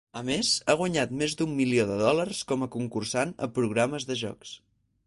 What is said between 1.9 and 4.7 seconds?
de dòlars com a concursant a programes de jocs.